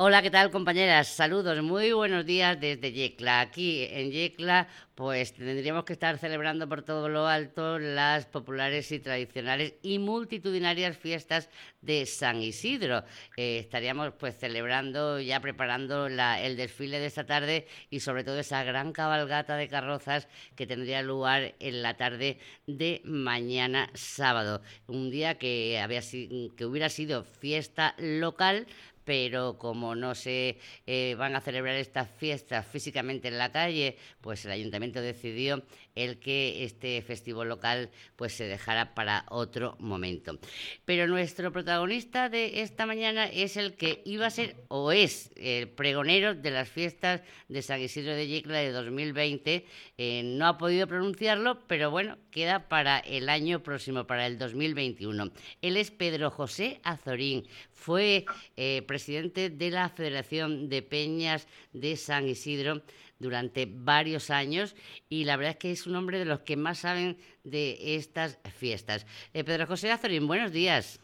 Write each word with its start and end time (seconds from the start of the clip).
Hola, 0.00 0.22
¿qué 0.22 0.30
tal 0.30 0.52
compañeras? 0.52 1.08
Saludos, 1.08 1.60
muy 1.60 1.92
buenos 1.92 2.24
días 2.24 2.60
desde 2.60 2.92
Yecla. 2.92 3.40
Aquí 3.40 3.82
en 3.90 4.12
Yecla, 4.12 4.68
pues 4.94 5.32
tendríamos 5.32 5.82
que 5.82 5.94
estar 5.94 6.18
celebrando 6.18 6.68
por 6.68 6.82
todo 6.82 7.08
lo 7.08 7.26
alto 7.26 7.80
las 7.80 8.26
populares 8.26 8.92
y 8.92 9.00
tradicionales 9.00 9.74
y 9.82 9.98
multitudinarias 9.98 10.96
fiestas 10.96 11.50
de 11.80 12.06
San 12.06 12.40
Isidro. 12.40 13.02
Eh, 13.36 13.58
estaríamos 13.58 14.12
pues 14.12 14.38
celebrando, 14.38 15.18
ya 15.18 15.40
preparando 15.40 16.06
el 16.06 16.56
desfile 16.56 17.00
de 17.00 17.06
esta 17.06 17.26
tarde 17.26 17.66
y 17.90 17.98
sobre 17.98 18.22
todo 18.22 18.38
esa 18.38 18.62
gran 18.62 18.92
cabalgata 18.92 19.56
de 19.56 19.66
carrozas 19.66 20.28
que 20.54 20.68
tendría 20.68 21.02
lugar 21.02 21.56
en 21.58 21.82
la 21.82 21.96
tarde 21.96 22.38
de 22.68 23.02
mañana 23.04 23.90
sábado. 23.94 24.62
Un 24.86 25.10
día 25.10 25.38
que, 25.38 25.80
había, 25.80 26.02
que 26.02 26.66
hubiera 26.66 26.88
sido 26.88 27.24
fiesta 27.24 27.96
local, 27.98 28.68
pero 29.08 29.56
como 29.56 29.94
no 29.94 30.14
se 30.14 30.58
eh, 30.86 31.14
van 31.16 31.34
a 31.34 31.40
celebrar 31.40 31.76
estas 31.76 32.10
fiestas 32.10 32.66
físicamente 32.66 33.28
en 33.28 33.38
la 33.38 33.50
calle, 33.50 33.96
pues 34.20 34.44
el 34.44 34.50
ayuntamiento 34.50 35.00
decidió 35.00 35.62
el 35.98 36.18
que 36.18 36.64
este 36.64 37.02
festivo 37.02 37.44
local 37.44 37.90
pues 38.16 38.32
se 38.32 38.44
dejara 38.44 38.94
para 38.94 39.24
otro 39.28 39.76
momento. 39.78 40.38
Pero 40.84 41.06
nuestro 41.06 41.52
protagonista 41.52 42.28
de 42.28 42.62
esta 42.62 42.86
mañana 42.86 43.26
es 43.26 43.56
el 43.56 43.74
que 43.74 44.02
iba 44.04 44.26
a 44.26 44.30
ser 44.30 44.56
o 44.68 44.92
es 44.92 45.30
el 45.36 45.68
pregonero 45.68 46.34
de 46.34 46.50
las 46.50 46.68
fiestas 46.68 47.22
de 47.48 47.62
San 47.62 47.80
Isidro 47.80 48.14
de 48.14 48.28
Yecla 48.28 48.58
de 48.58 48.70
2020. 48.72 49.66
Eh, 49.98 50.22
no 50.24 50.46
ha 50.46 50.58
podido 50.58 50.86
pronunciarlo, 50.86 51.58
pero 51.66 51.90
bueno, 51.90 52.16
queda 52.30 52.68
para 52.68 52.98
el 53.00 53.28
año 53.28 53.62
próximo, 53.62 54.06
para 54.06 54.26
el 54.26 54.38
2021. 54.38 55.32
Él 55.62 55.76
es 55.76 55.90
Pedro 55.90 56.30
José 56.30 56.80
Azorín, 56.84 57.46
fue 57.72 58.24
eh, 58.56 58.82
presidente 58.86 59.50
de 59.50 59.70
la 59.70 59.88
Federación 59.88 60.68
de 60.68 60.82
Peñas 60.82 61.46
de 61.72 61.96
San 61.96 62.28
Isidro 62.28 62.82
durante 63.18 63.68
varios 63.70 64.30
años 64.30 64.76
y 65.08 65.24
la 65.24 65.36
verdad 65.36 65.52
es 65.52 65.58
que 65.58 65.70
es 65.70 65.86
un 65.86 65.96
hombre 65.96 66.18
de 66.18 66.24
los 66.24 66.40
que 66.40 66.56
más 66.56 66.78
saben 66.78 67.16
de 67.44 67.96
estas 67.96 68.38
fiestas. 68.56 69.06
Eh, 69.34 69.44
Pedro 69.44 69.66
José 69.66 69.90
Azorín, 69.90 70.26
buenos 70.26 70.52
días. 70.52 71.00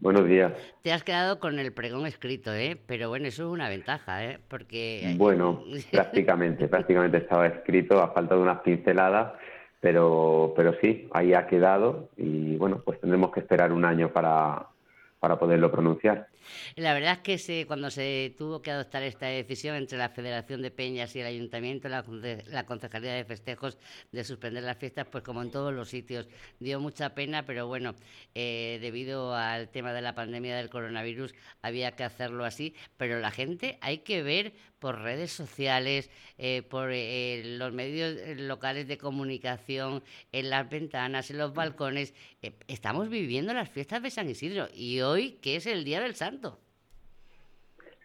Buenos 0.00 0.28
días. 0.28 0.52
Te 0.82 0.92
has 0.92 1.02
quedado 1.02 1.40
con 1.40 1.58
el 1.58 1.72
pregón 1.72 2.06
escrito, 2.06 2.54
¿eh? 2.54 2.78
Pero 2.86 3.08
bueno, 3.08 3.26
eso 3.26 3.44
es 3.44 3.48
una 3.48 3.68
ventaja, 3.68 4.24
¿eh? 4.24 4.38
Porque... 4.46 5.14
Bueno, 5.16 5.64
prácticamente, 5.90 6.68
prácticamente 6.68 7.18
estaba 7.18 7.48
escrito, 7.48 8.00
ha 8.00 8.12
faltado 8.12 8.40
unas 8.40 8.60
pinceladas, 8.60 9.32
pero, 9.80 10.54
pero 10.56 10.74
sí, 10.80 11.08
ahí 11.12 11.34
ha 11.34 11.46
quedado 11.46 12.10
y 12.16 12.56
bueno, 12.56 12.80
pues 12.84 13.00
tendremos 13.00 13.32
que 13.32 13.40
esperar 13.40 13.72
un 13.72 13.84
año 13.84 14.12
para, 14.12 14.66
para 15.18 15.38
poderlo 15.38 15.70
pronunciar. 15.70 16.28
La 16.76 16.94
verdad 16.94 17.20
es 17.24 17.46
que 17.46 17.66
cuando 17.66 17.90
se 17.90 18.34
tuvo 18.36 18.62
que 18.62 18.70
adoptar 18.70 19.02
esta 19.02 19.26
decisión 19.26 19.76
entre 19.76 19.98
la 19.98 20.08
Federación 20.08 20.62
de 20.62 20.70
Peñas 20.70 21.14
y 21.16 21.20
el 21.20 21.26
Ayuntamiento, 21.26 21.88
la, 21.88 22.04
la 22.46 22.66
Concejalía 22.66 23.12
de 23.12 23.24
Festejos, 23.24 23.78
de 24.12 24.24
suspender 24.24 24.62
las 24.62 24.78
fiestas, 24.78 25.06
pues 25.10 25.24
como 25.24 25.42
en 25.42 25.50
todos 25.50 25.72
los 25.72 25.88
sitios, 25.88 26.28
dio 26.58 26.80
mucha 26.80 27.14
pena, 27.14 27.44
pero 27.44 27.66
bueno, 27.66 27.94
eh, 28.34 28.78
debido 28.80 29.34
al 29.34 29.68
tema 29.68 29.92
de 29.92 30.02
la 30.02 30.14
pandemia 30.14 30.56
del 30.56 30.70
coronavirus, 30.70 31.34
había 31.62 31.92
que 31.92 32.04
hacerlo 32.04 32.44
así. 32.44 32.74
Pero 32.96 33.20
la 33.20 33.30
gente 33.30 33.78
hay 33.80 33.98
que 33.98 34.22
ver 34.22 34.52
por 34.78 35.00
redes 35.00 35.32
sociales, 35.32 36.08
eh, 36.38 36.62
por 36.62 36.90
eh, 36.92 37.42
los 37.58 37.72
medios 37.72 38.16
locales 38.38 38.86
de 38.86 38.96
comunicación, 38.96 40.04
en 40.30 40.50
las 40.50 40.68
ventanas, 40.70 41.30
en 41.30 41.38
los 41.38 41.52
balcones. 41.52 42.14
estamos 42.68 43.08
viviendo 43.08 43.52
las 43.52 43.68
fiestas 43.68 44.02
de 44.02 44.10
San 44.10 44.28
Isidro 44.30 44.68
y 44.72 45.00
hoy, 45.00 45.32
que 45.42 45.56
es 45.56 45.66
el 45.66 45.84
Día 45.84 46.00
del 46.00 46.14
Santo. 46.14 46.37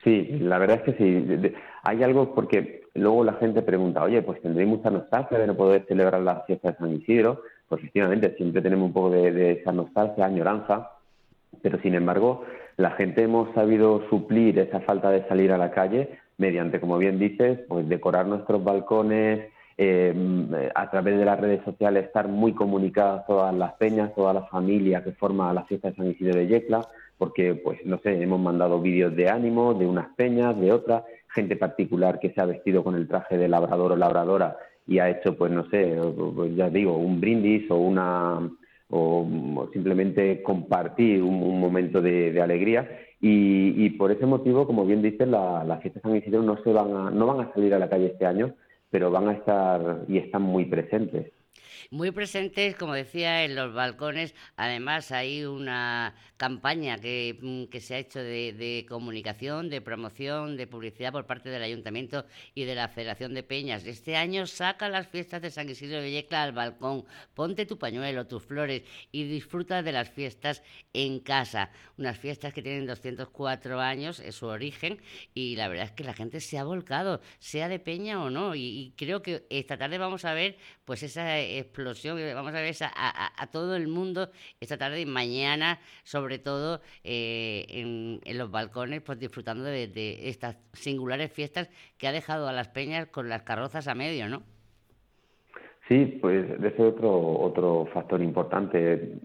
Sí, 0.04 0.38
la 0.42 0.58
verdad 0.58 0.82
es 0.84 0.94
que 0.94 0.98
sí. 0.98 1.56
Hay 1.84 2.04
algo 2.04 2.36
porque 2.36 2.84
luego 2.94 3.24
la 3.24 3.34
gente 3.34 3.62
pregunta, 3.62 4.04
oye, 4.04 4.22
pues 4.22 4.42
tendré 4.42 4.66
mucha 4.66 4.90
nostalgia 4.90 5.40
de 5.40 5.48
no 5.48 5.56
poder 5.56 5.86
celebrar 5.88 6.22
la 6.22 6.42
fiesta 6.42 6.72
de 6.72 6.78
San 6.78 6.94
Isidro. 6.94 7.42
Pues 7.70 7.82
efectivamente, 7.82 8.36
siempre 8.36 8.62
tenemos 8.62 8.88
un 8.88 8.94
poco 8.94 9.12
de, 9.12 9.54
esa 9.54 9.72
nostalgia, 9.72 10.26
añoranza, 10.26 10.92
pero 11.62 11.80
sin 11.80 11.96
embargo, 11.96 12.44
la 12.78 12.92
gente 12.92 13.24
hemos 13.24 13.54
sabido 13.54 14.08
suplir 14.10 14.60
esa 14.60 14.82
falta 14.82 15.10
de 15.10 15.26
salir 15.28 15.52
a 15.52 15.58
la 15.58 15.72
calle 15.72 16.20
mediante, 16.38 16.80
como 16.80 16.98
bien 16.98 17.20
dices, 17.20 17.60
pues 17.68 17.88
decorar 17.88 18.26
nuestros 18.28 18.64
balcones, 18.64 19.52
eh, 19.84 20.72
a 20.76 20.90
través 20.90 21.18
de 21.18 21.26
las 21.26 21.40
redes 21.40 21.64
sociales 21.64 22.06
estar 22.06 22.28
muy 22.28 22.54
comunicadas 22.54 23.26
todas 23.26 23.54
las 23.54 23.74
peñas, 23.74 24.14
todas 24.16 24.36
las 24.36 24.50
familias 24.50 25.04
que 25.04 25.12
forman 25.12 25.56
la 25.56 25.66
fiesta 25.66 25.90
de 25.90 25.96
San 25.96 26.10
Isidro 26.10 26.36
de 26.36 26.48
Yecla, 26.48 26.88
porque, 27.18 27.56
pues, 27.56 27.80
no 27.86 28.00
sé, 28.00 28.22
hemos 28.22 28.40
mandado 28.40 28.82
vídeos 28.82 29.16
de 29.16 29.30
ánimo, 29.30 29.74
de 29.74 29.86
unas 29.86 30.08
peñas, 30.16 30.60
de 30.60 30.72
otras, 30.72 31.04
gente 31.30 31.56
particular 31.56 32.20
que 32.20 32.32
se 32.32 32.42
ha 32.42 32.46
vestido 32.46 32.84
con 32.84 32.96
el 32.96 33.08
traje 33.08 33.38
de 33.38 33.48
labrador 33.48 33.92
o 33.92 33.96
labradora 33.96 34.58
y 34.88 35.00
ha 35.00 35.10
hecho, 35.10 35.38
pues, 35.38 35.52
no 35.52 35.70
sé, 35.70 35.96
pues, 36.36 36.56
ya 36.56 36.70
digo, 36.70 36.98
un 36.98 37.20
brindis 37.20 37.70
o 37.72 37.76
una 37.76 38.50
o, 38.90 39.70
simplemente 39.74 40.44
compartir 40.44 41.24
un, 41.24 41.60
momento 41.60 42.02
de, 42.02 42.40
alegría. 42.42 42.90
Y, 43.20 43.90
por 43.92 44.12
ese 44.12 44.26
motivo, 44.26 44.68
como 44.68 44.86
bien 44.86 45.02
dices, 45.02 45.28
la 45.28 45.80
fiestas 45.82 46.04
de 46.04 46.10
San 46.10 46.18
Isidro 46.18 46.44
no 46.44 46.62
se 46.64 46.72
van 46.74 46.96
a, 46.96 47.10
no 47.10 47.28
van 47.28 47.48
a 47.48 47.54
salir 47.54 47.74
a 47.74 47.80
la 47.80 47.90
calle 47.90 48.08
este 48.08 48.26
año, 48.26 48.54
pero 48.94 49.10
van 49.10 49.28
a 49.28 49.32
estar 49.32 50.04
y 50.08 50.20
están 50.20 50.44
muy 50.44 50.66
presentes 50.66 51.32
muy 51.92 52.12
presentes, 52.12 52.76
como 52.76 52.94
decía, 52.94 53.44
en 53.44 53.56
los 53.56 53.74
balcones. 53.74 54.36
Además, 54.56 55.12
hay 55.12 55.46
una 55.46 56.16
campaña 56.38 56.98
que, 56.98 57.38
mm, 57.42 57.66
que 57.66 57.80
se 57.80 57.96
ha 57.96 58.00
hecho 58.00 58.20
de, 58.20 58.86
comunicación, 58.90 59.70
de 59.70 59.82
promoción, 59.82 60.58
de 60.58 60.68
publicidad 60.68 61.12
por 61.12 61.26
parte 61.26 61.50
del 61.50 61.64
Ayuntamiento 61.64 62.26
y 62.54 62.66
de 62.66 62.76
la 62.76 62.90
Federación 62.90 63.34
de 63.34 63.44
Peñas. 63.44 63.86
Este 63.86 64.16
año 64.16 64.46
saca 64.46 64.90
las 64.90 65.08
fiestas 65.08 65.42
de 65.42 65.52
San 65.52 65.70
Isidro 65.70 66.02
de 66.02 66.12
Yecla 66.12 66.44
al 66.44 66.52
balcón, 66.52 67.06
ponte 67.34 67.66
tu 67.66 67.78
pañuelo, 67.78 68.28
tus 68.28 68.44
flores 68.44 68.84
y 69.12 69.24
disfruta 69.24 69.84
de 69.84 69.92
las 69.92 70.10
fiestas 70.10 70.64
en 70.94 71.20
casa. 71.20 71.72
Unas 71.98 72.18
fiestas 72.18 72.54
que 72.54 72.62
tienen 72.62 72.88
204 72.88 73.80
años, 73.80 74.20
es 74.20 74.36
su 74.36 74.48
origen, 74.48 75.00
y 75.34 75.56
la 75.56 75.68
verdad 75.68 75.86
es 75.86 75.92
que 75.92 76.04
la 76.04 76.14
gente 76.14 76.42
se 76.42 76.58
ha 76.58 76.64
volcado, 76.64 77.22
sea 77.40 77.70
de 77.70 77.80
Peña 77.80 78.22
o 78.24 78.30
no. 78.30 78.56
Y, 78.56 78.62
y 78.62 78.94
creo 78.98 79.22
que 79.22 79.46
esta 79.50 79.78
tarde 79.78 79.98
vamos 79.98 80.26
a 80.26 80.34
ver 80.34 80.58
pues 80.86 81.04
esa 81.04 81.40
explosión, 81.74 82.20
vamos 82.36 82.54
a 82.54 82.62
ver 82.62 82.76
a, 82.82 83.48
todo 83.52 83.76
el 83.76 83.88
mundo 83.88 84.30
esta 84.62 84.78
tarde 84.78 85.02
y 85.02 85.06
mañana, 85.06 85.80
sobre 86.04 86.38
todo 86.38 86.82
eh, 87.04 87.66
en, 87.70 88.38
los 88.38 88.52
balcones, 88.52 89.02
pues 89.02 89.20
disfrutando 89.20 89.64
de, 89.64 89.88
de, 89.88 90.30
estas 90.30 90.58
singulares 90.74 91.32
fiestas 91.32 91.70
que 91.98 92.08
ha 92.08 92.12
dejado 92.12 92.48
a 92.48 92.54
las 92.54 92.68
peñas 92.68 93.08
con 93.08 93.28
las 93.28 93.42
carrozas 93.42 93.88
a 93.88 93.96
medio, 93.96 94.30
¿no? 94.30 94.44
Sí, 95.88 96.18
pues 96.22 96.50
ese 96.50 96.68
es 96.68 96.80
otro, 96.80 97.40
otro 97.40 97.88
factor 97.94 98.22
importante. 98.22 99.16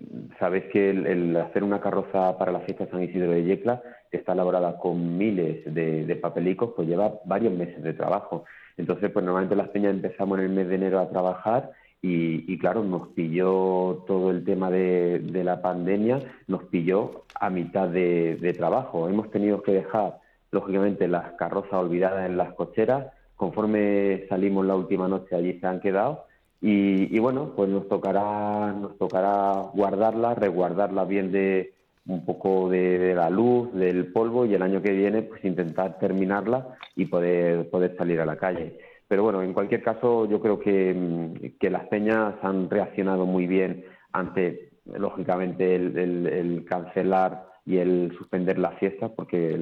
Sabes 0.41 0.64
que 0.72 0.91
el, 0.91 1.37
hacer 1.37 1.62
una 1.62 1.81
carroza 1.81 2.37
para 2.37 2.50
la 2.50 2.60
fiesta 2.60 2.84
de 2.84 2.91
San 2.91 3.03
Isidro 3.03 3.31
de 3.31 3.44
Yecla, 3.44 3.81
que 4.10 4.16
está 4.16 4.32
elaborada 4.32 4.78
con 4.78 5.16
miles 5.16 5.62
de, 5.72 6.04
de 6.04 6.16
papelicos, 6.16 6.72
pues 6.75 6.88
lleva 6.88 7.20
varios 7.25 7.53
meses 7.53 7.82
de 7.82 7.92
trabajo. 7.92 8.44
Entonces, 8.76 9.10
pues 9.10 9.25
normalmente 9.25 9.54
las 9.54 9.69
peñas 9.69 9.92
empezamos 9.92 10.38
en 10.38 10.47
el 10.47 10.50
mes 10.50 10.69
de 10.69 10.75
enero 10.75 10.98
a 10.98 11.10
trabajar 11.10 11.70
y, 12.00 12.59
claro, 12.59 12.84
nos 12.84 13.09
pilló 13.09 14.04
todo 14.06 14.31
el 14.31 14.44
tema 14.44 14.70
de, 14.70 15.20
la 15.44 15.60
pandemia, 15.60 16.20
nos 16.47 16.64
pilló 16.64 17.25
a 17.34 17.50
mitad 17.50 17.88
de, 17.88 18.54
trabajo. 18.56 19.09
Hemos 19.09 19.31
tenido 19.31 19.62
que 19.62 19.72
dejar, 19.72 20.19
lógicamente, 20.50 21.08
las 21.08 21.32
carrozas 21.32 21.75
olvidadas 21.75 22.26
en 22.26 22.37
las 22.37 22.54
cocheras. 22.54 23.06
Conforme 23.37 24.26
salimos 24.28 24.66
la 24.66 24.76
última 24.76 25.08
noche, 25.08 25.34
allí 25.34 25.58
se 25.60 25.66
han 25.66 25.81
quedado. 25.81 26.25
Y, 26.60 27.14
y 27.14 27.19
bueno, 27.19 27.53
pues 27.54 27.69
nos 27.69 27.88
tocará, 27.88 28.72
nos 28.72 28.97
tocará 28.98 29.70
guardarlas, 29.75 30.38
resguardarlas 30.38 31.06
bien 31.08 31.31
de, 31.31 31.72
un 32.08 32.25
poco 32.25 32.70
de, 32.70 33.14
la 33.14 33.31
luz, 33.31 33.72
del 33.75 34.10
polvo 34.12 34.47
y 34.47 34.54
el 34.54 34.62
año 34.62 34.82
que 34.82 34.92
viene 34.92 35.22
pues 35.22 35.44
intentar 35.44 35.98
terminarla 35.98 36.76
y 36.96 37.05
poder, 37.05 37.69
poder 37.69 37.96
salir 37.96 38.20
a 38.20 38.26
la 38.26 38.37
calle. 38.37 38.78
Pero 39.08 39.22
bueno, 39.22 39.43
en 39.43 39.55
cualquier 39.55 39.82
caso 39.82 40.26
yo 40.26 40.40
creo 40.40 40.60
que, 40.60 40.94
mm, 40.94 41.58
que 41.58 41.70
las 41.70 41.87
peñas 41.88 42.34
han 42.43 42.70
reaccionado 42.70 43.26
muy 43.26 43.46
bien 43.46 43.84
ante, 44.12 44.70
lógicamente, 44.84 45.75
el, 45.75 46.64
cancelar 46.69 47.49
y 47.66 47.78
el 47.78 48.14
suspender 48.16 48.58
las 48.58 48.78
fiestas, 48.78 49.10
porque 49.16 49.58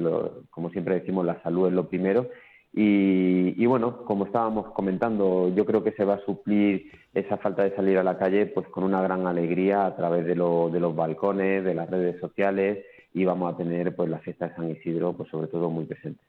como 0.49 0.69
siempre 0.69 0.95
decimos, 0.95 1.25
la 1.25 1.41
salud 1.43 1.67
es 1.67 1.73
lo 1.73 1.87
primero 1.87 2.27
y, 2.79 3.65
bueno, 3.65 4.03
como 4.05 4.25
estábamos 4.25 4.71
comentando, 4.73 5.49
yo 5.55 5.65
creo 5.65 5.83
que 5.83 5.93
se 5.93 6.05
va 6.05 6.15
a 6.15 6.25
suplir 6.25 6.91
esa 7.13 7.37
falta 7.37 7.63
de 7.63 7.75
salir 7.75 7.97
a 7.97 8.03
la 8.03 8.19
calle 8.19 8.45
pues 8.45 8.67
con 8.67 8.83
una 8.83 9.01
gran 9.01 9.25
alegría 9.25 9.87
a 9.87 9.95
través 9.95 10.25
de, 10.25 10.35
de 10.35 10.79
los 10.79 10.95
balcones, 10.95 11.63
de 11.63 11.73
las 11.73 11.89
redes 11.89 12.19
sociales 12.19 12.85
y 13.13 13.25
vamos 13.25 13.51
a 13.51 13.57
tener 13.57 13.95
pues 13.95 14.09
la 14.09 14.19
fiesta 14.19 14.49
de 14.49 14.55
San 14.55 14.69
Isidro 14.69 15.13
pues 15.13 15.27
sobre 15.29 15.47
todo 15.47 15.71
muy 15.71 15.85
presente. 15.85 16.21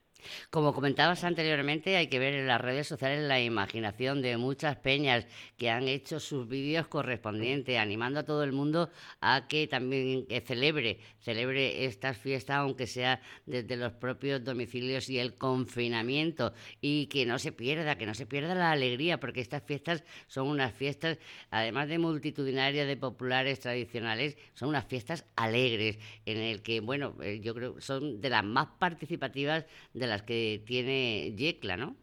Como 0.51 0.75
comentabas 0.75 1.25
anteriormente, 1.25 1.97
hay 1.97 2.09
que 2.09 2.19
ver 2.19 2.35
en 2.35 2.47
las 2.47 2.61
redes 2.61 2.87
sociales 2.87 3.21
la 3.21 3.41
imaginación 3.41 4.21
de 4.23 4.37
muchas 4.37 4.77
peñas 4.77 5.27
que 5.57 5.71
han 5.71 5.89
hecho 5.89 6.21
sus 6.21 6.49
vídeos 6.49 6.89
correspondientes, 6.89 7.79
animando 7.79 8.21
a 8.21 8.25
todo 8.25 8.43
el 8.43 8.53
mundo 8.53 8.91
a 9.21 9.47
que 9.49 9.67
también 9.67 10.27
celebre, 10.45 10.99
celebre 11.21 11.85
estas 11.85 12.17
fiestas, 12.17 12.57
aunque 12.57 12.87
sea 12.87 13.21
desde 13.47 13.77
los 13.77 13.93
propios 13.93 14.43
domicilios 14.43 15.09
y 15.09 15.19
el 15.19 15.35
confinamiento, 15.35 16.53
y 16.81 17.07
que 17.07 17.25
no 17.25 17.39
se 17.39 17.53
pierda, 17.53 17.97
que 17.97 18.07
no 18.07 18.15
se 18.15 18.27
pierda 18.27 18.55
la 18.55 18.73
alegría, 18.73 19.21
porque 19.21 19.41
estas 19.41 19.63
fiestas 19.63 20.05
son 20.27 20.49
unas 20.49 20.73
fiestas, 20.73 21.19
además 21.51 21.89
de 21.89 21.99
multitudinarias, 21.99 22.87
de 22.87 22.97
populares, 22.97 23.61
tradicionales, 23.61 24.37
son 24.55 24.71
unas 24.71 24.87
fiestas 24.87 25.25
alegres, 25.37 25.99
en 26.27 26.39
el 26.39 26.63
que, 26.63 26.81
bueno, 26.81 27.15
eh, 27.23 27.41
yo 27.41 27.55
creo 27.55 27.77
que 27.77 27.83
son 27.83 28.21
de 28.21 28.31
las 28.31 28.45
más 28.45 28.69
participativas 28.79 29.65
de 29.95 30.08
las 30.09 30.23
que 30.23 30.63
tiene 30.67 31.33
Yecla, 31.37 31.77
¿no? 31.77 31.95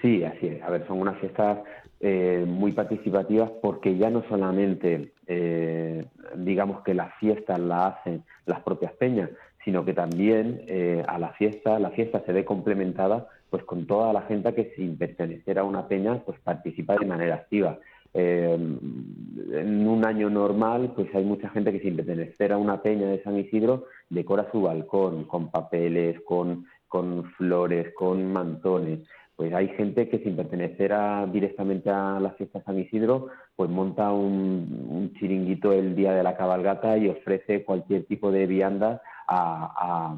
Sí, 0.00 0.24
así 0.24 0.46
es. 0.46 0.62
A 0.62 0.70
ver, 0.70 0.86
son 0.86 1.00
unas 1.00 1.18
fiestas 1.18 1.58
eh, 2.00 2.44
muy 2.46 2.72
participativas 2.72 3.50
porque 3.62 3.96
ya 3.96 4.08
no 4.08 4.24
solamente, 4.28 5.12
eh, 5.26 6.04
digamos 6.36 6.82
que 6.82 6.94
las 6.94 7.14
fiestas 7.16 7.60
las 7.60 7.94
hacen 7.96 8.24
las 8.46 8.60
propias 8.60 8.92
peñas, 8.94 9.28
sino 9.64 9.84
que 9.84 9.92
también 9.92 10.62
eh, 10.66 11.04
a 11.06 11.18
la 11.18 11.32
fiesta, 11.34 11.78
la 11.78 11.90
fiesta 11.90 12.22
se 12.24 12.32
ve 12.32 12.44
complementada 12.44 13.28
pues 13.50 13.64
con 13.64 13.86
toda 13.86 14.12
la 14.12 14.22
gente 14.22 14.54
que 14.54 14.72
sin 14.76 14.96
pertenecer 14.96 15.58
a 15.58 15.64
una 15.64 15.88
peña 15.88 16.22
pues 16.24 16.38
participa 16.40 16.96
de 16.96 17.04
manera 17.04 17.34
activa. 17.34 17.78
En 18.12 19.86
un 19.88 20.04
año 20.04 20.30
normal, 20.30 20.92
pues 20.96 21.14
hay 21.14 21.24
mucha 21.24 21.48
gente 21.50 21.72
que 21.72 21.80
sin 21.80 21.96
pertenecer 21.96 22.52
a 22.52 22.58
una 22.58 22.82
peña 22.82 23.06
de 23.06 23.22
San 23.22 23.38
Isidro 23.38 23.86
decora 24.08 24.50
su 24.50 24.62
balcón 24.62 25.24
con 25.24 25.50
papeles, 25.50 26.20
con, 26.22 26.66
con 26.88 27.24
flores, 27.32 27.94
con 27.94 28.32
mantones. 28.32 29.00
Pues 29.40 29.54
hay 29.54 29.68
gente 29.68 30.10
que 30.10 30.18
sin 30.18 30.36
pertenecer 30.36 30.92
directamente 31.32 31.88
a 31.88 32.20
la 32.20 32.32
fiesta 32.32 32.62
San 32.62 32.78
Isidro, 32.78 33.28
pues 33.56 33.70
monta 33.70 34.12
un, 34.12 35.14
chiringuito 35.18 35.72
el 35.72 35.96
día 35.96 36.12
de 36.12 36.22
la 36.22 36.36
cabalgata 36.36 36.98
y 36.98 37.08
ofrece 37.08 37.64
cualquier 37.64 38.04
tipo 38.04 38.30
de 38.30 38.46
vianda 38.46 39.00
a, 39.26 40.14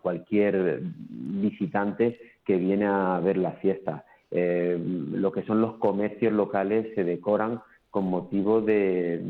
cualquier 0.00 0.80
visitante 0.82 2.18
que 2.46 2.56
viene 2.56 2.86
a 2.86 3.20
ver 3.22 3.36
la 3.36 3.52
fiesta. 3.52 4.06
Eh, 4.30 4.78
lo 5.12 5.32
que 5.32 5.42
son 5.44 5.60
los 5.60 5.74
comercios 5.76 6.32
locales 6.32 6.94
se 6.94 7.04
decoran 7.04 7.60
con 7.90 8.04
motivo 8.04 8.60
de, 8.60 9.20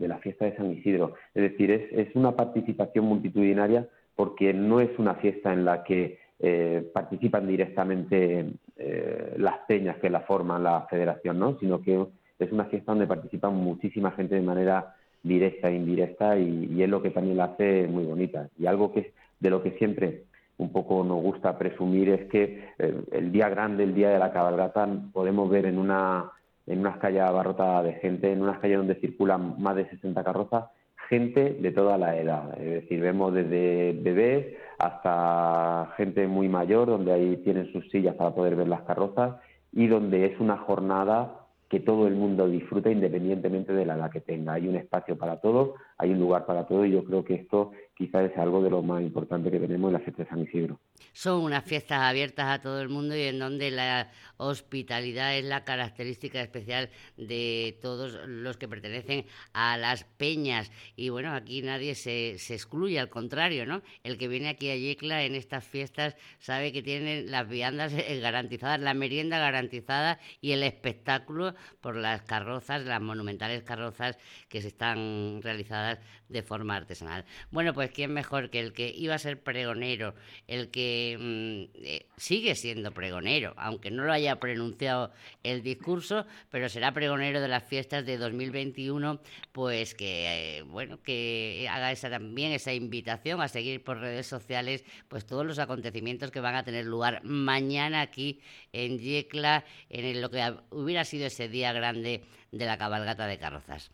la 0.00 0.18
fiesta 0.18 0.44
de 0.44 0.56
San 0.56 0.72
Isidro. 0.72 1.14
Es 1.34 1.42
decir, 1.42 1.70
es, 1.70 2.14
una 2.14 2.32
participación 2.32 3.04
multitudinaria 3.04 3.86
porque 4.16 4.52
no 4.52 4.80
es 4.80 4.90
una 4.98 5.14
fiesta 5.14 5.52
en 5.52 5.64
la 5.64 5.84
que 5.84 6.18
eh, 6.40 6.88
participan 6.92 7.46
directamente 7.46 8.46
eh, 8.76 9.34
las 9.36 9.58
peñas 9.68 9.98
que 9.98 10.10
la 10.10 10.20
forman 10.20 10.64
la 10.64 10.86
federación, 10.90 11.38
¿no? 11.38 11.58
sino 11.58 11.80
que 11.80 12.04
es 12.38 12.52
una 12.52 12.64
fiesta 12.66 12.92
donde 12.92 13.06
participan 13.06 13.54
muchísima 13.54 14.10
gente 14.12 14.34
de 14.34 14.42
manera 14.42 14.94
directa 15.22 15.70
e 15.70 15.76
indirecta 15.76 16.36
y, 16.38 16.82
es 16.82 16.88
lo 16.88 17.00
que 17.00 17.10
también 17.10 17.36
la 17.36 17.44
hace 17.44 17.86
muy 17.86 18.04
bonita. 18.04 18.48
Y 18.58 18.66
algo 18.66 18.92
que 18.92 19.12
de 19.40 19.50
lo 19.50 19.62
que 19.62 19.72
siempre 19.72 20.24
un 20.58 20.72
poco 20.72 21.02
nos 21.04 21.22
gusta 21.22 21.58
presumir 21.58 22.08
es 22.10 22.30
que 22.30 22.68
eh, 22.78 23.02
el 23.12 23.32
día 23.32 23.48
grande, 23.48 23.84
el 23.84 23.94
día 23.94 24.10
de 24.10 24.18
la 24.18 24.32
cabalgata, 24.32 24.88
podemos 25.12 25.50
ver 25.50 25.66
en 25.66 25.78
una 25.78 26.30
en 26.66 26.80
unas 26.80 26.96
calles 26.98 27.20
abarrotadas 27.20 27.84
de 27.84 27.92
gente, 27.94 28.32
en 28.32 28.42
unas 28.42 28.58
calles 28.58 28.78
donde 28.78 28.94
circulan 28.94 29.60
más 29.60 29.76
de 29.76 29.88
60 29.90 30.24
carrozas, 30.24 30.64
gente 31.08 31.58
de 31.60 31.72
toda 31.72 31.98
la 31.98 32.16
edad. 32.16 32.58
Es 32.58 32.82
decir, 32.82 33.00
vemos 33.00 33.34
desde 33.34 33.92
bebés 33.92 34.56
hasta 34.78 35.92
gente 35.96 36.26
muy 36.26 36.48
mayor, 36.48 36.88
donde 36.88 37.12
ahí 37.12 37.36
tienen 37.38 37.70
sus 37.72 37.88
sillas 37.90 38.14
para 38.14 38.34
poder 38.34 38.56
ver 38.56 38.68
las 38.68 38.82
carrozas 38.82 39.36
y 39.72 39.86
donde 39.88 40.26
es 40.26 40.40
una 40.40 40.56
jornada 40.56 41.40
que 41.68 41.80
todo 41.80 42.06
el 42.06 42.14
mundo 42.14 42.46
disfruta 42.48 42.90
independientemente 42.90 43.72
de 43.72 43.84
la 43.84 43.96
edad 43.96 44.10
que 44.10 44.20
tenga. 44.20 44.54
Hay 44.54 44.68
un 44.68 44.76
espacio 44.76 45.18
para 45.18 45.40
todos, 45.40 45.70
hay 45.98 46.12
un 46.12 46.20
lugar 46.20 46.46
para 46.46 46.66
todo 46.66 46.84
y 46.84 46.92
yo 46.92 47.04
creo 47.04 47.24
que 47.24 47.34
esto 47.34 47.72
quizás 47.96 48.30
es 48.30 48.38
algo 48.38 48.62
de 48.62 48.70
lo 48.70 48.82
más 48.82 49.02
importante 49.02 49.50
que 49.50 49.60
tenemos 49.60 49.88
en 49.88 49.92
la 49.94 50.00
fiesta 50.00 50.24
de 50.24 50.28
San 50.28 50.40
Isidro. 50.40 50.80
Son 51.12 51.42
unas 51.42 51.64
fiestas 51.64 52.00
abiertas 52.00 52.46
a 52.46 52.60
todo 52.60 52.80
el 52.80 52.88
mundo 52.88 53.16
y 53.16 53.22
en 53.22 53.38
donde 53.38 53.70
la 53.70 54.10
hospitalidad 54.36 55.36
es 55.36 55.44
la 55.44 55.64
característica 55.64 56.40
especial 56.40 56.90
de 57.16 57.78
todos 57.80 58.18
los 58.26 58.56
que 58.56 58.68
pertenecen 58.68 59.26
a 59.52 59.76
las 59.76 60.04
peñas. 60.04 60.72
Y 60.96 61.10
bueno, 61.10 61.32
aquí 61.32 61.62
nadie 61.62 61.94
se, 61.94 62.36
se 62.38 62.54
excluye, 62.54 62.98
al 62.98 63.10
contrario, 63.10 63.64
¿no? 63.64 63.82
El 64.02 64.18
que 64.18 64.28
viene 64.28 64.48
aquí 64.48 64.70
a 64.70 64.76
Yecla 64.76 65.22
en 65.24 65.36
estas 65.36 65.64
fiestas 65.64 66.16
sabe 66.38 66.72
que 66.72 66.82
tienen 66.82 67.30
las 67.30 67.48
viandas 67.48 67.92
eh, 67.92 68.18
garantizadas, 68.20 68.80
la 68.80 68.94
merienda 68.94 69.38
garantizada 69.38 70.18
y 70.40 70.52
el 70.52 70.64
espectáculo 70.64 71.54
por 71.80 71.96
las 71.96 72.22
carrozas, 72.22 72.84
las 72.84 73.00
monumentales 73.00 73.62
carrozas 73.62 74.18
que 74.48 74.62
se 74.62 74.68
están 74.68 75.40
realizadas 75.42 76.00
de 76.28 76.42
forma 76.42 76.76
artesanal. 76.76 77.24
Bueno, 77.50 77.72
pues 77.72 77.83
quién 77.90 78.12
mejor 78.12 78.50
que 78.50 78.60
el 78.60 78.72
que 78.72 78.92
iba 78.96 79.14
a 79.14 79.18
ser 79.18 79.42
pregonero, 79.42 80.14
el 80.46 80.70
que 80.70 81.16
mm, 81.18 81.84
eh, 81.84 82.06
sigue 82.16 82.54
siendo 82.54 82.92
pregonero, 82.92 83.54
aunque 83.56 83.90
no 83.90 84.04
lo 84.04 84.12
haya 84.12 84.36
pronunciado 84.36 85.12
el 85.42 85.62
discurso, 85.62 86.26
pero 86.50 86.68
será 86.68 86.92
pregonero 86.92 87.40
de 87.40 87.48
las 87.48 87.64
fiestas 87.64 88.04
de 88.06 88.18
2021, 88.18 89.20
pues 89.52 89.94
que 89.94 90.58
eh, 90.58 90.62
bueno, 90.62 91.02
que 91.02 91.66
haga 91.70 91.92
esa 91.92 92.10
también 92.10 92.52
esa 92.52 92.72
invitación 92.72 93.40
a 93.40 93.48
seguir 93.48 93.82
por 93.82 93.98
redes 93.98 94.26
sociales 94.26 94.84
pues 95.08 95.26
todos 95.26 95.44
los 95.46 95.58
acontecimientos 95.58 96.30
que 96.30 96.40
van 96.40 96.54
a 96.54 96.64
tener 96.64 96.84
lugar 96.86 97.22
mañana 97.24 98.00
aquí 98.00 98.40
en 98.72 98.98
Yecla 98.98 99.64
en 99.90 100.20
lo 100.20 100.30
que 100.30 100.54
hubiera 100.70 101.04
sido 101.04 101.26
ese 101.26 101.48
día 101.48 101.72
grande 101.72 102.22
de 102.52 102.66
la 102.66 102.78
cabalgata 102.78 103.26
de 103.26 103.38
carrozas. 103.38 103.90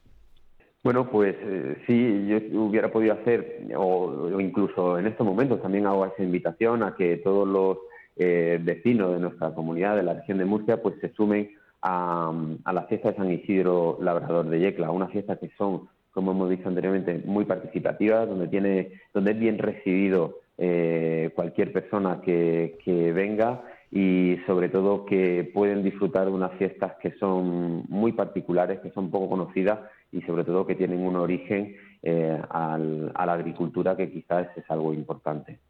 Bueno, 0.82 1.10
pues 1.10 1.36
eh, 1.42 1.76
sí, 1.86 2.26
yo 2.26 2.62
hubiera 2.62 2.90
podido 2.90 3.12
hacer, 3.12 3.66
o, 3.76 4.40
incluso 4.40 4.98
en 4.98 5.06
estos 5.06 5.26
momentos 5.26 5.60
también 5.60 5.86
hago 5.86 6.06
esa 6.06 6.22
invitación 6.22 6.82
a 6.82 6.94
que 6.96 7.18
todos 7.18 7.46
los 7.46 7.78
eh, 8.16 8.58
vecinos 8.62 9.12
de 9.12 9.20
nuestra 9.20 9.54
comunidad, 9.54 9.96
de 9.96 10.04
la 10.04 10.14
región 10.14 10.38
de 10.38 10.46
Murcia, 10.46 10.80
pues 10.80 10.94
se 11.02 11.12
sumen 11.12 11.50
a, 11.82 12.32
la 12.72 12.82
fiesta 12.84 13.10
de 13.10 13.16
San 13.16 13.30
Isidro 13.30 13.98
Labrador 14.00 14.48
de 14.48 14.58
Yecla, 14.58 14.90
una 14.90 15.08
fiesta 15.08 15.36
que 15.36 15.50
son, 15.58 15.88
como 16.12 16.32
hemos 16.32 16.48
dicho 16.48 16.68
anteriormente, 16.68 17.20
muy 17.26 17.44
participativas, 17.44 18.26
donde, 18.26 18.48
tiene, 18.48 18.92
donde 19.12 19.32
es 19.32 19.38
bien 19.38 19.58
recibido 19.58 20.38
eh, 20.56 21.30
cualquier 21.34 21.72
persona 21.72 22.22
que, 22.22 22.78
que 22.82 23.12
venga 23.12 23.62
y 23.92 24.38
sobre 24.46 24.68
todo 24.68 25.04
que 25.04 25.50
pueden 25.52 25.82
disfrutar 25.82 26.26
de 26.26 26.32
unas 26.32 26.52
fiestas 26.52 26.94
que 27.02 27.12
son 27.18 27.84
muy 27.88 28.12
particulares, 28.12 28.80
que 28.80 28.92
son 28.92 29.10
poco 29.10 29.28
conocidas 29.28 29.80
y 30.12 30.22
sobre 30.22 30.44
todo 30.44 30.66
que 30.66 30.74
tienen 30.74 31.00
un 31.00 31.16
origen 31.16 31.76
eh, 32.02 32.40
a 32.50 32.78
la 32.78 33.32
agricultura 33.32 33.96
que 33.96 34.10
quizás 34.10 34.48
es 34.56 34.64
algo 34.70 34.92
importante. 34.94 35.60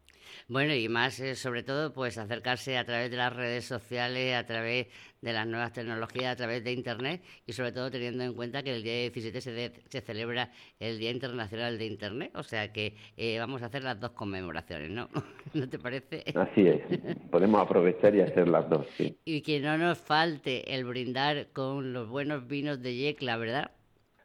Bueno, 0.47 0.73
y 0.73 0.89
más 0.89 1.19
eh, 1.19 1.35
sobre 1.35 1.63
todo, 1.63 1.93
pues 1.93 2.17
acercarse 2.17 2.77
a 2.77 2.85
través 2.85 3.11
de 3.11 3.17
las 3.17 3.33
redes 3.33 3.65
sociales, 3.65 4.35
a 4.35 4.45
través 4.45 4.87
de 5.21 5.33
las 5.33 5.47
nuevas 5.47 5.71
tecnologías, 5.71 6.33
a 6.33 6.35
través 6.35 6.63
de 6.63 6.71
Internet 6.73 7.21
y 7.45 7.53
sobre 7.53 7.71
todo 7.71 7.91
teniendo 7.91 8.23
en 8.23 8.33
cuenta 8.33 8.63
que 8.63 8.75
el 8.75 8.83
día 8.83 8.93
17 8.93 9.39
se, 9.41 9.71
se 9.87 10.01
celebra 10.01 10.51
el 10.79 10.99
Día 10.99 11.11
Internacional 11.11 11.77
de 11.77 11.85
Internet, 11.85 12.31
o 12.35 12.43
sea 12.43 12.71
que 12.73 12.95
eh, 13.17 13.39
vamos 13.39 13.61
a 13.61 13.67
hacer 13.67 13.83
las 13.83 13.99
dos 13.99 14.11
conmemoraciones, 14.11 14.89
¿no? 14.89 15.09
¿No 15.53 15.69
te 15.69 15.79
parece? 15.79 16.23
Así 16.35 16.67
es, 16.67 16.81
podemos 17.29 17.61
aprovechar 17.61 18.15
y 18.15 18.21
hacer 18.21 18.47
las 18.47 18.69
dos, 18.69 18.87
sí. 18.97 19.17
Y 19.25 19.41
que 19.41 19.59
no 19.59 19.77
nos 19.77 19.99
falte 19.99 20.75
el 20.75 20.85
brindar 20.85 21.47
con 21.53 21.93
los 21.93 22.09
buenos 22.09 22.47
vinos 22.47 22.81
de 22.81 22.95
Yecla, 22.95 23.37
¿verdad? 23.37 23.71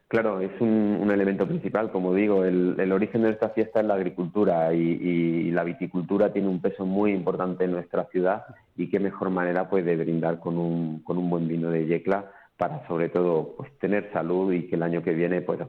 Claro, 0.07 0.39
es 0.39 0.51
un, 0.61 1.09
elemento 1.11 1.45
principal, 1.45 1.91
como 1.91 2.13
digo, 2.13 2.45
el, 2.45 2.91
origen 2.93 3.23
de 3.23 3.31
esta 3.31 3.49
fiesta 3.49 3.81
es 3.81 3.85
la 3.85 3.95
agricultura 3.95 4.73
y, 4.73 5.51
la 5.51 5.65
viticultura 5.65 6.31
tiene 6.31 6.47
un 6.47 6.61
peso 6.61 6.85
muy 6.85 7.11
importante 7.11 7.65
en 7.65 7.71
nuestra 7.71 8.05
ciudad 8.05 8.45
y 8.77 8.89
qué 8.89 8.99
mejor 8.99 9.31
manera 9.31 9.69
pues 9.69 9.83
de 9.83 9.97
brindar 9.97 10.39
con 10.39 10.57
un, 10.57 10.99
con 11.03 11.17
un 11.17 11.29
buen 11.29 11.47
vino 11.47 11.69
de 11.69 11.87
Yecla 11.87 12.31
para 12.55 12.87
sobre 12.87 13.09
todo 13.09 13.55
pues 13.57 13.71
tener 13.79 14.11
salud 14.13 14.53
y 14.53 14.67
que 14.67 14.75
el 14.75 14.83
año 14.83 15.03
que 15.03 15.13
viene 15.13 15.41
pues 15.41 15.59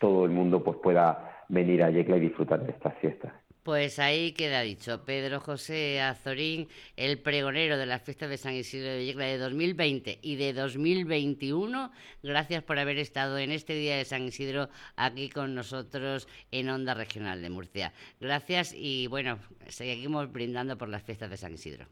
todo 0.00 0.24
el 0.24 0.30
mundo 0.30 0.62
pues 0.62 0.78
pueda 0.78 1.44
venir 1.48 1.82
a 1.82 1.90
Yecla 1.90 2.16
y 2.16 2.20
disfrutar 2.20 2.64
de 2.64 2.70
estas 2.70 2.94
fiestas. 2.94 3.32
Pues 3.66 3.98
ahí 3.98 4.30
queda 4.30 4.60
dicho. 4.60 5.04
Pedro 5.04 5.40
José 5.40 6.00
Azorín, 6.00 6.68
el 6.94 7.18
pregonero 7.18 7.76
de 7.76 7.84
las 7.84 8.00
fiestas 8.00 8.30
de 8.30 8.38
San 8.38 8.54
Isidro 8.54 8.90
de 8.90 9.04
Yecla 9.04 9.24
de 9.24 9.38
2020 9.38 10.20
y 10.22 10.36
de 10.36 10.52
2021. 10.52 11.90
Gracias 12.22 12.62
por 12.62 12.78
haber 12.78 12.98
estado 12.98 13.38
en 13.38 13.50
este 13.50 13.72
día 13.74 13.96
de 13.96 14.04
San 14.04 14.22
Isidro 14.22 14.68
aquí 14.94 15.28
con 15.30 15.56
nosotros 15.56 16.28
en 16.52 16.68
Onda 16.68 16.94
Regional 16.94 17.42
de 17.42 17.50
Murcia. 17.50 17.92
Gracias 18.20 18.72
y 18.72 19.08
bueno, 19.08 19.40
seguimos 19.66 20.30
brindando 20.30 20.78
por 20.78 20.88
las 20.88 21.02
fiestas 21.02 21.28
de 21.28 21.36
San 21.36 21.54
Isidro. 21.54 21.86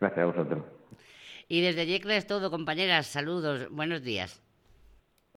Gracias 0.00 0.18
a 0.18 0.26
vosotros. 0.26 0.64
Y 1.46 1.60
desde 1.60 1.86
Yecla 1.86 2.16
es 2.16 2.26
todo, 2.26 2.50
compañeras. 2.50 3.06
Saludos. 3.06 3.68
Buenos 3.70 4.02
días. 4.02 4.42